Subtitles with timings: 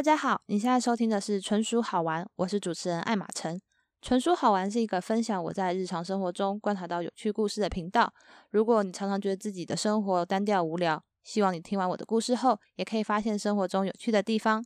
[0.00, 3.60] 大家好，你现在收听的是纯属好玩，我是主持人艾玛晨。
[4.00, 8.10] 纯属好玩是一个分享我在日常生活中观察到有趣故事的频道。
[8.48, 14.64] 如果你常常觉得自己的生活单调无聊，希望你听完我的故事后，也可以发现生活中有趣的地方。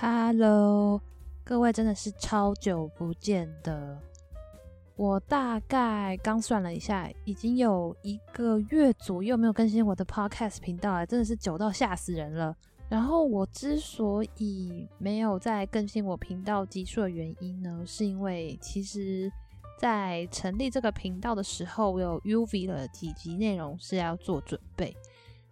[0.00, 1.00] Hello，
[1.44, 4.09] 各位真的是超久不见的。
[5.00, 12.54] 我大概刚算了一下，已经有一个月左右没有更新我的 podcast 频道了，真的是久到吓死人了。
[12.90, 19.32] 然后我之所以没有再更新我频道集数的原因呢，是因为其实，
[19.78, 24.94] 在成立这个频道的时候，我有 UV 了几集内容是要做准备。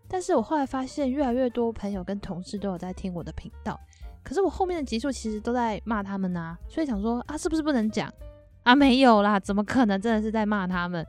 [0.06, 3.80] 但是我后来发现，越来越多朋友跟同事都有在听我的频道，
[4.22, 8.12] 可是我后面的集数其实都在骂他们呐，所以想说啊，是不是不能讲？
[8.68, 9.98] 啊，没有啦，怎么可能？
[9.98, 11.02] 真的是在骂他们？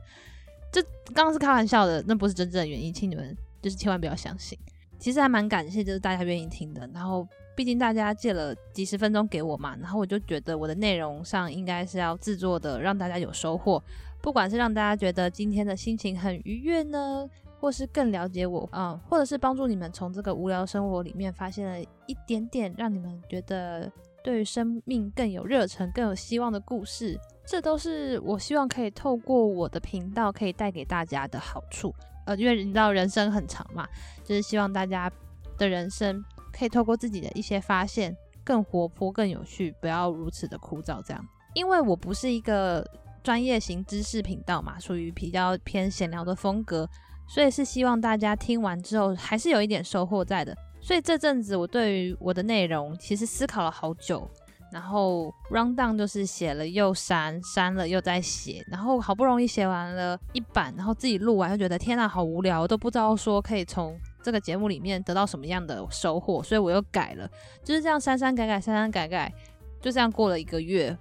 [0.72, 0.82] 这
[1.12, 4.58] 刚刚是开玩笑的，那不是真正的原因，请你们就是千万不要相信。
[4.98, 6.88] 其实还蛮感谢，就是大家愿意听的。
[6.94, 13.82] 然后，毕竟大家借了几十分钟给我嘛，然后我就觉得我的内容上应该是要制作的，让大家有收获。
[14.22, 17.28] 不管是让大家觉得今天的心情很愉悦呢，
[17.60, 23.92] 或是更了解我，嗯，或者是帮助你们从这个无聊生活里面发现了一点点，让你们觉得
[24.24, 27.20] 对生命更有热忱、更有希望的故事。
[27.50, 31.92] 这都是我希望可以透过我的频道可以带给大家的好处，
[32.24, 33.84] 呃，因为你知道人生很长嘛，
[34.22, 35.10] 就是希望大家
[35.58, 41.02] 的人生可以透过自己的一些发现更活泼、更有趣，不要如此的枯燥。
[41.02, 42.88] 这样，因为我不是一个
[43.20, 46.88] 专业型知识频道嘛，属于比较偏闲聊的风格，
[47.28, 50.56] 所以是希望大家听完之后还是有一点收获在的。
[50.80, 54.30] 所以这阵子我对于我的内容其实思考了好久。
[54.72, 67.28] 然后 round down 就是写了又删，删了又再写，然后好不容易写完了一版，然后自己录完又觉得天呐，好无聊，都不知道说可以从这个节目里面得到什么样的收获，所以我又改了，
[67.64, 69.32] 就是这样删删改改，删删改改，
[69.80, 70.96] 就这样过了一个月。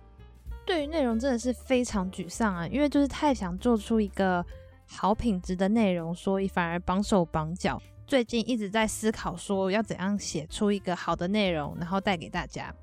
[0.66, 4.46] 对于内容真的是非常沮丧啊，因为就是太想做出一个
[4.88, 7.82] 好品质的内容，所以反而绑手绑脚。
[8.06, 12.74] 最近一直在思考说要怎样写出一个好的内容，然后带给大家。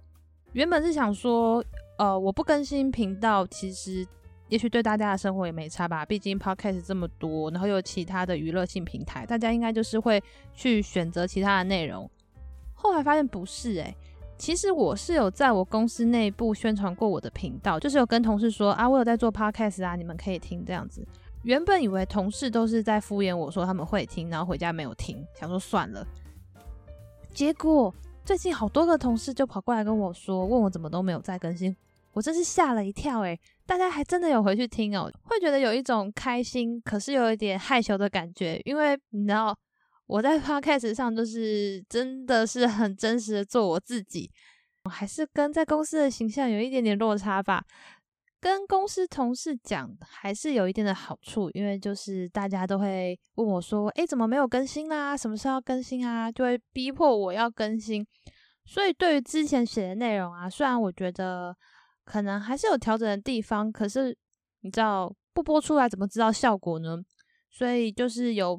[0.56, 1.62] 原本是想说，
[1.98, 4.06] 呃，我不更新频道，其实
[4.48, 6.02] 也许对大家的生活也没差吧。
[6.02, 10.18] 毕竟 podcast 这么多，然后有其他的娱乐性平台，大家应该就是会
[10.54, 12.10] 去选择其他的内容。
[12.72, 13.94] 后来发现不是诶，
[14.38, 21.06] 其实我是有在我公司内部宣传过我的频道，就是有跟同事说啊，我有在做 podcast 啊，你们可以听这样子。
[21.42, 26.06] 原本以为同事都是在敷衍我说他们会听，然后回家没有听，想说算了。
[27.34, 27.94] 结果。
[28.26, 31.74] 最近好多个同事就跑过来跟我说，问我怎么都没有再更新，
[32.12, 39.56] 我真是吓了一跳诶，大家还真的有回去听哦，会觉得有一种开心，可是有一点害羞的感觉，因为你知道
[40.08, 44.28] 我在 podcast 上就是真的是很真实的做我自己，
[44.82, 47.62] 我还是跟在公司的形象有一点点落差吧。
[48.46, 55.16] 跟公司同事讲还是有一定的好处，因为就是大家都会问我说：“诶，怎么没有更新啦？
[55.16, 58.06] 什么时候要更新啊？”就会逼迫我要更新。
[58.64, 61.56] 所以对于之前写的内容啊，虽然我觉得
[62.04, 64.16] 可能还是有调整的地方，可是
[64.60, 66.98] 你知道不播出来怎么知道效果呢？
[67.50, 68.56] 所以就是有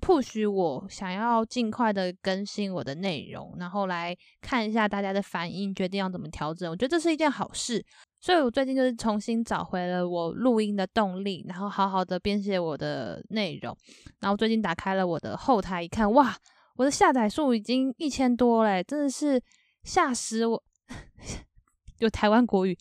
[0.00, 6.70] push 我想要尽快的更新我的内容，然后来看一下大家的反应，决定要怎么调整。
[6.70, 7.84] 我觉得这是一件好事。
[8.22, 13.74] 所以我最近就是重新找回了我录音的动力，然后好好的编写我的内容。
[14.20, 16.36] 然后最近打开了我的后台一看，哇，
[16.76, 19.42] 我的下载数已经一千多嘞，真的是
[19.84, 20.62] 吓死我！
[22.00, 22.76] 有台湾国语，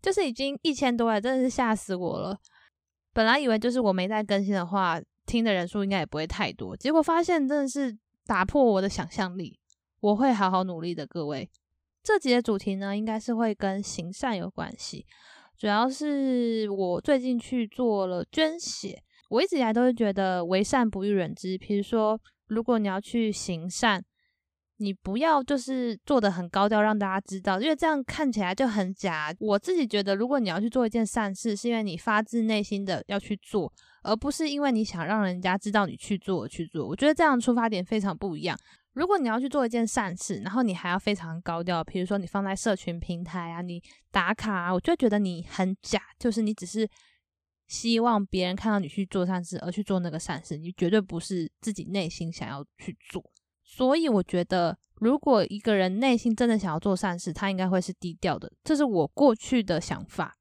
[0.00, 2.38] 就是已经一千多了，真的是吓死我了。
[3.12, 7.96] 本来以为就是我没在更新的话，听的人数应该也不会太多，结果发现真的是
[8.26, 9.58] 打破我的想象力。
[10.00, 11.48] 我会好好努力的，各位。
[12.02, 15.06] 这集的主题呢，应该是会跟行善有关系。
[15.56, 21.58] 主要是我最近去做了捐血，我一直以来都是觉得为善不欲人知。
[21.58, 24.02] 比如说，如果你要去行善，
[24.80, 29.32] 你不要就是做的很高调，让大家知道，因为这样看起来就很假。
[29.38, 33.70] 我自己觉得，如果你要去做一件善事，是因为你发自内心的要去做，
[34.02, 36.88] 而不是因为你想让人家知道你去做去做。
[36.88, 38.58] 我觉得这样出发点非常不一样。
[38.94, 46.88] 如果你要去做一件善事，然后你还要非常高调，比如说你放在社群平台啊，你打卡啊，我就觉得你很假，就是你只是
[47.68, 53.22] 希望别人看到你去做善事而去做那个善事，你绝对不是自己内心想要去做。
[53.72, 60.36] 所以我觉得，如果一个人内心真的想要做善事，他应该会是低调的，这是我过去的想法。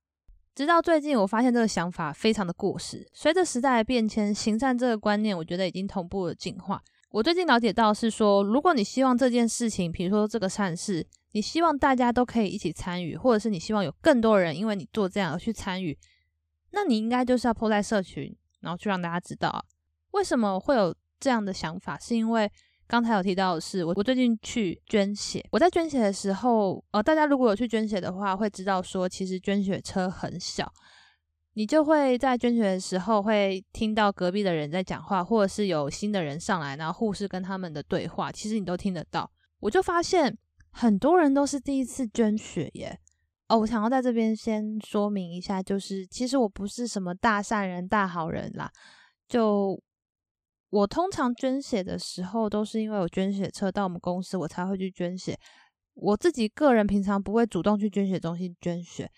[0.56, 3.08] 直到最近，我发现这个想法非常的过时。
[3.14, 6.82] 随着时代的变迁，行善这个观念，我觉得已经同步了进化。
[7.12, 15.96] 我最近了解到是说，如果你希望这件事情，比如说这个善事，你希望大家都可以一起参与，或者是你希望有更多人因为你做这样而去参与，
[16.72, 19.64] 那你应该就是要抛在社群，然后去让大家知道啊
[20.12, 22.52] 为什么会有这样的想法，是因为。
[22.90, 25.46] 刚才有提到的是，我我最近去捐血。
[25.52, 30.74] 我在捐血的时候，呃，大家如果有去捐血的话，会知道说，其实捐血车很小，
[31.54, 39.30] 你就会在捐血的时候会听到隔壁的人在讲话，或者是有新的人上来，然后护士跟他们的对话，其实你都听得到。
[39.60, 40.36] 我就发现
[40.72, 43.00] 很多人都是第一次捐血耶。
[43.50, 48.72] 哦，我想要在这边先说明一下，就是其实我不是什么大善人、大好人啦，
[49.28, 49.80] 就。
[50.70, 55.38] 我通常捐血的时候，都是因为有捐血车到我们公司，我才会去捐血。
[55.96, 59.10] 我自己个人平常不会主动去捐血中心捐血，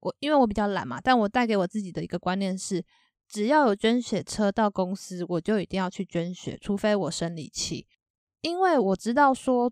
[0.00, 1.00] 我因为我比较懒嘛。
[1.00, 2.84] 但我带给我自己的一个观念是，
[3.28, 7.86] 只要有捐血车到公司，我就一定要去捐血，除非我生理期。
[8.40, 9.70] 因为我知道说，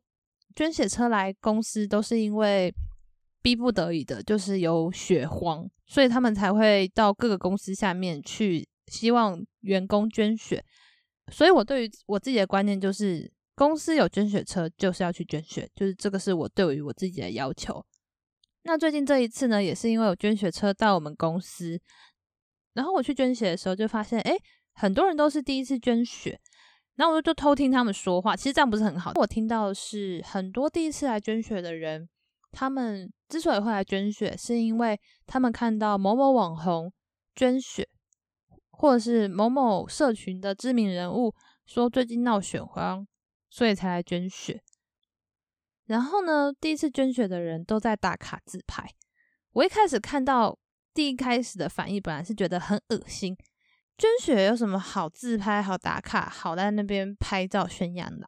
[0.57, 2.75] 捐血车来公司都是因为
[3.41, 10.65] 逼不得已的，就是有血荒，所以他们才会到各个公司下面去，希望员工捐血。
[11.31, 17.85] 所以，我对于我自己的观念就是，公司有捐血车，就是要去捐血，就是这个是我对于我自己的要求。
[18.65, 21.81] 那最近这一次呢，也是因为有捐血车到我们公司，
[22.75, 24.37] 然后我去捐血的时候，就发现，哎，
[24.75, 26.39] 很多人都是第一次捐血，
[26.97, 28.37] 然后我就就偷听他们说话。
[28.37, 29.13] 其实这样不是很好。
[29.17, 32.09] 我听到是，很多第一次来捐血的人，
[32.51, 36.93] 他们之所以会来捐血，是因为他们看到某某网红
[37.35, 37.89] 捐血。
[38.83, 41.33] 或者是某某社群的知名人物
[41.65, 43.07] 说最近闹血荒，
[43.49, 44.61] 所以才来捐血。
[45.85, 48.85] 然后呢，第一次捐血的人都在打卡自拍。
[49.53, 50.59] 我一开始看到
[50.93, 53.37] 第一开始的反应，本来是觉得很恶心。
[53.97, 58.27] 捐血有什么好自拍、好打卡、好在那边拍照宣扬的？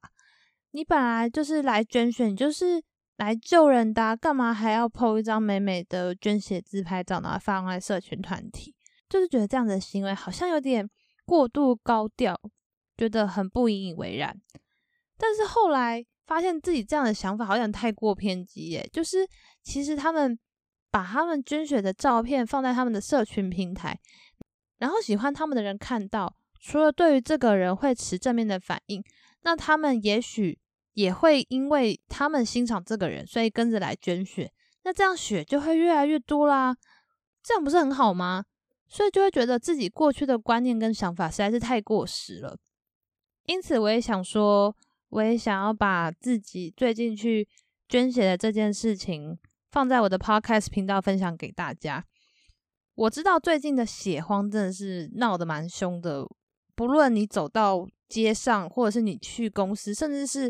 [0.71, 2.81] 你本来就是来捐血，你就是
[3.17, 8.74] 来救人的，干嘛还要 po 一张美美的捐血自拍照，然后放在社群团体？
[9.15, 10.91] 就是觉得这样的行为好像有点
[11.25, 12.37] 过度高调，
[12.97, 14.37] 觉得很不引以为然。
[15.17, 18.85] 但是后来发现自己这样的想法好像太过偏激耶。
[18.93, 19.25] 就是
[19.63, 20.37] 其实他们
[20.91, 23.97] 把他们捐血的照片放在他们的社群平台，
[24.79, 29.01] 然后喜欢他们的人看到，除了对于这个人会持正面的反应，
[29.43, 30.59] 那他们也许
[30.95, 34.51] 也会因为他们欣赏这个人，所以跟着来捐血。
[34.83, 36.75] 那这样血就会越来越多啦，
[37.45, 38.47] 这样不是很好吗？
[38.95, 42.57] 所以就会觉得自己过去的观念跟想法实在是太过时了，
[43.47, 44.73] 因此我也想说，
[45.09, 47.49] 我也想要把自己最近去
[47.89, 49.37] 捐血的这件事情
[49.73, 52.05] 放在我的 podcast 频道分享给大家。
[52.95, 56.25] 我知道最近的血荒真的是闹得蛮凶的，
[56.77, 60.49] 不论你走到街上，或者是你去公司，甚至是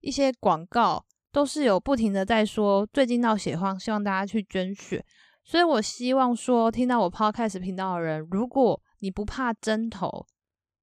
[0.00, 5.06] 一些广告，都是有不停的在说最近闹血荒，希望大家去捐血。
[5.44, 10.26] 所以，我希望说，听到我 podcast 频道的人，如果你不怕针头，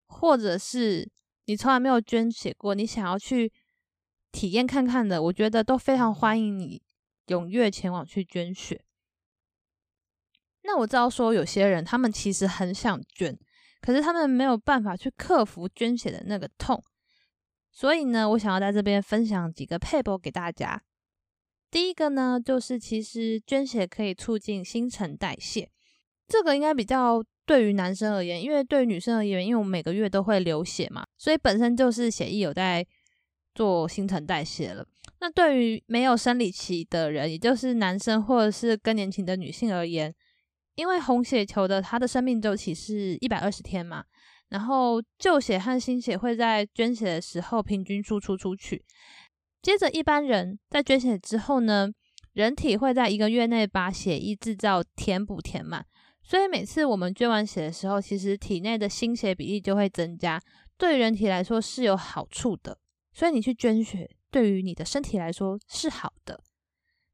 [0.05, 1.11] 或者是
[1.45, 3.51] 你从来没有捐血过，你想要去
[4.31, 6.79] 体验看看的，我觉得都非常欢迎你
[7.25, 8.85] 踊跃前往去捐血。
[10.61, 13.35] 那我知道说，有些人他们其实很想捐，
[13.81, 16.81] 可是他们没有办法去克服捐血的那个痛，
[17.71, 20.83] 所以呢，我想要在这边分享几个 paper 给大家。
[21.71, 25.69] 第一个呢，就是其实捐血可以促进新陈代谢，
[26.27, 32.85] 这个应该比较对于男生而言，因为对于女生而言，因为我每个月都会流血嘛，所以本身就是血液有在
[33.55, 34.85] 做新陈代谢了。
[35.21, 40.13] 那对于没有生理期的人，也就是男生或者是更年期的女性而言，
[40.75, 44.03] 因为红血球的它的生命周期是一百二十天嘛，
[44.49, 48.83] 然后旧血和新血会在捐血的时候平均输出出去。
[49.61, 51.89] 接着，一般人在捐血之后呢，
[52.33, 55.85] 人体会在一个月内把血液制造填补填满，
[56.23, 60.41] 所以每次我们捐完血的时候，其实体内的新血比例就会增加，
[60.77, 62.79] 对人体来说是有好处的。
[63.13, 66.41] 所以你去捐血，对于你的身体来说是好的。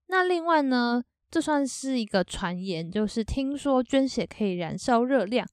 [0.08, 5.46] 那另外呢，这算是一个传言，就是听说捐血可以燃烧热量，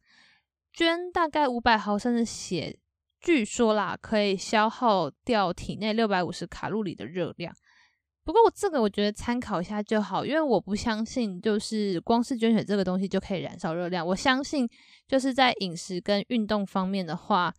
[0.72, 2.78] 捐大概五百毫升的血。
[3.24, 7.56] 据说啦，可以消耗掉体内六百五十卡路里的热量。
[8.22, 14.06] 不过我这个我觉得参考一下就好，因为我不相信就是光是捐血这个东西就可以燃烧热量。
[14.06, 14.68] 我相信
[15.08, 17.50] 就是在饮食跟运动方面的话，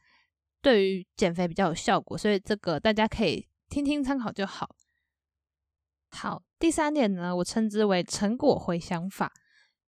[0.62, 2.16] 对于减肥比较有效果。
[2.16, 4.70] 所以这个大家可以听听参考就好。
[6.12, 9.34] 好，第三点呢，我称之为成果回想法。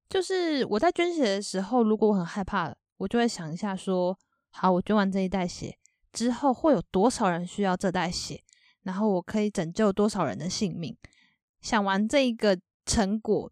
[0.07, 4.15] 就是我在捐血的时候，如果我很害怕，我就会想一下说：
[4.53, 5.77] 好，我捐完这一袋血
[6.11, 8.41] 之后，会有多少人需要这袋血？
[8.83, 10.95] 然后我可以拯救多少人的性命？
[11.59, 13.51] 想完这一个成果，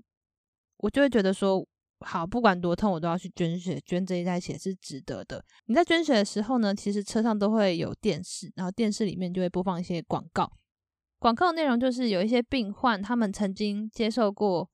[0.78, 1.66] 我就会觉得说：
[2.02, 5.44] 好，不管多痛，我都要去捐血，捐这一袋血是值得的。
[5.66, 10.52] 你在捐血的时候呢，其实车上都会有电视，然后电视里面就会播放一些广告。
[11.18, 14.70] 广告内容就是有一些病患，他们曾经接受过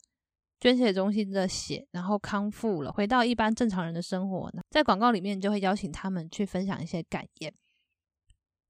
[0.60, 4.52] 捐血中心的血，然后康复了，回到一般正常人的生活。
[4.70, 7.54] 在广告里面就会邀请他们去分享一些感言。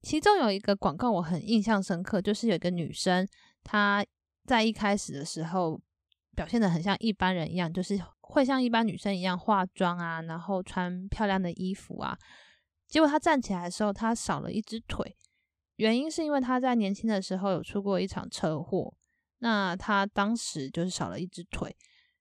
[0.02, 3.26] 其中有一个广告我很印象深刻，就是有一个女生，
[3.64, 4.04] 她
[4.44, 5.80] 在一开始的时候
[6.36, 12.16] 表现的很像一般人一样，就是会像一般女生一样化妆啊，然后穿漂亮的衣服啊。
[12.86, 15.16] 结果她站起来的时候，她少了一只腿。
[15.76, 18.92] 原因是因为他在年轻的时候有出过一场车祸，
[19.38, 21.76] 那他当时就是少了一只腿。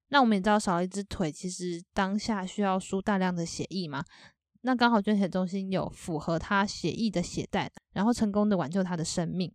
[0.10, 4.04] 那我们也知道少了一只腿，其实当下需要输大量的血液嘛。
[4.62, 9.54] 那刚好捐血中心有符合他血液的血袋，然后成功的挽救他的生命。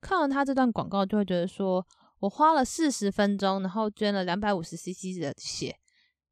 [0.00, 1.86] 看完他这段广告，就会觉得说
[2.18, 5.76] 我花了四十分钟，然后捐了两百五十 CC 的血，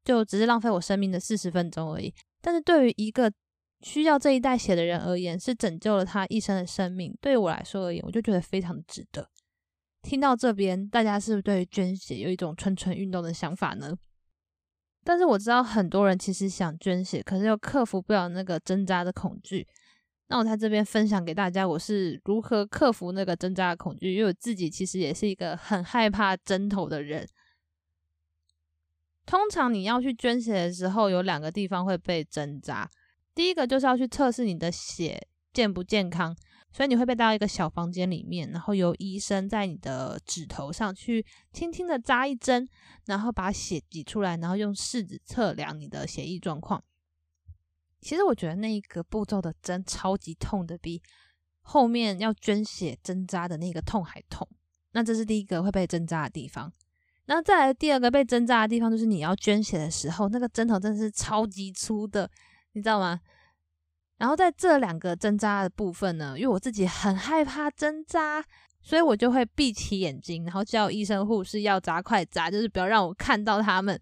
[0.03, 2.13] 就只是浪费我生命的四十分钟而已。
[2.41, 3.31] 但是对于一个
[3.81, 7.15] 需要这一袋血的人而言，是拯救了他一生的生命。
[7.21, 9.29] 对于我来说而言，我就觉得非常值得。
[10.01, 13.95] 听到这边，大家是不是对捐血有一种蠢蠢欲动的想法呢？
[15.03, 19.67] 但是我知道很多人其实想捐血，可是又克服不了那个挣扎的恐惧。
[20.27, 27.27] 那我在这边分享给大家，我是如何克服那个挣扎的恐惧，因为我自己其实也是一个很害怕针头的人。
[29.25, 32.89] 通常你要去捐血的时候，有两个地方会被挣扎。
[33.33, 36.35] 第一个就是要去测试你的血健不健康，
[36.71, 42.67] 所以你会被带到一个小房间里面，然后由医生在你的指头上去轻轻的扎一针，
[43.05, 46.83] 然后把血挤出来，然后用试纸测量你的血液状况。
[47.99, 51.01] 其实我觉得那一个步骤的针超级痛的，比
[51.61, 54.47] 后面要捐血针扎的那个痛还痛。
[54.91, 56.71] 那这是第一个会被针扎的地方。
[57.25, 62.29] 那再来第二个被针扎的地方，就是你要捐血的时候，那个针头真的是超级粗的。
[62.71, 63.19] 你知道吗？
[64.19, 68.43] 然后在这两个针扎的部分呢，因为我自己很害怕针扎，
[68.81, 73.99] 所以我就会闭起眼睛，然后叫医生护士要扎快扎，就是不要让我看到他们。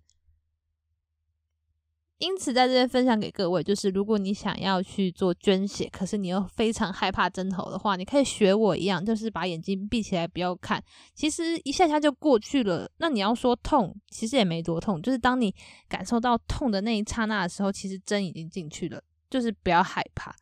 [2.17, 10.83] 因此，在这边分享给各位，就是如果你想要去做捐血，可是你又非常害怕针头的话，你可以学我一样，就是把眼睛闭起来，不要看。
[11.13, 12.89] 其实一下下就过去了。
[12.97, 15.53] 那你要说痛，其实也没多痛，就是当你
[15.87, 18.99] 感受到痛的那一刹那的时候，其实针已经进去了。
[19.29, 20.35] 就是不要害怕。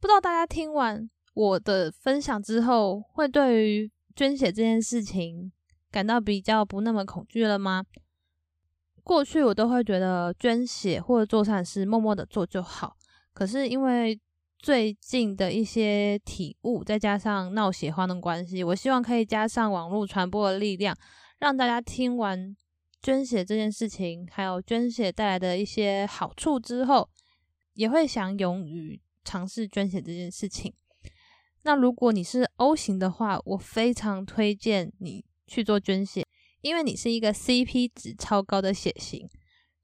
[0.00, 5.52] 不知道大家听完我的分享之后，会对于捐血这件事情
[5.90, 7.84] 感到比较不那么恐惧了吗？
[9.02, 12.96] 过去我都会觉得捐血或者做善事，默默的做就好。
[13.32, 14.20] 可是因为
[14.58, 20.94] 最近的一些体悟，再加上闹血荒的关系，我希望可以加上网络传播的力量，
[21.38, 22.54] 让大家听完
[23.00, 27.08] 捐血这件事情，还有捐血带来的一些好处之后，
[27.78, 30.74] 也会想勇于尝试捐血这件事情。
[31.62, 36.26] 那如果你是 O 型的话，我非常推荐你去做捐血。
[36.60, 39.30] 因为你是一个 CP 值超高的血型，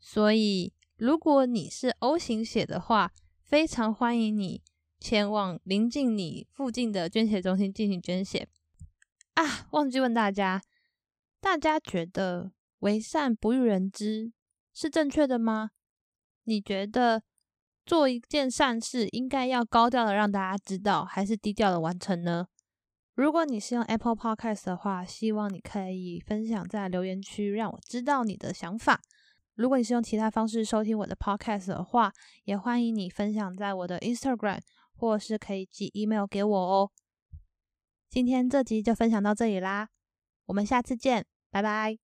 [0.00, 3.12] 所以如果你是 O 型血的话，
[3.44, 4.60] 非常欢迎你
[4.98, 8.48] 前往临近你附近的捐血中心进行捐血。
[9.34, 10.60] 啊，忘记问大家，
[11.40, 14.32] 大家觉得为善不欲人知
[14.72, 15.70] 是正确的吗？
[16.42, 17.22] 你觉得
[17.86, 22.46] 做一件善事应该要高调的让大家知道，还是低调的完成呢？
[23.14, 29.00] 如果你是用 Apple Podcast 的话，希望你可以分享在留言区，让我知道你的想法。
[29.54, 32.12] 如果你是用其他方式收听我的 Podcast 的话，
[32.44, 34.60] 也欢迎你分享在我的 Instagram，
[34.96, 36.90] 或是可以寄 email 给我哦。
[38.10, 39.90] 今天这集就分享到这里啦，
[40.46, 42.03] 我们下次见，拜拜。